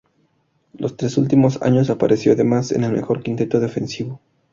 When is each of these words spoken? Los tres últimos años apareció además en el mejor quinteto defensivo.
Los 0.73 0.97
tres 0.97 1.15
últimos 1.19 1.61
años 1.61 1.91
apareció 1.91 2.31
además 2.31 2.71
en 2.71 2.83
el 2.83 2.91
mejor 2.91 3.21
quinteto 3.21 3.59
defensivo. 3.59 4.19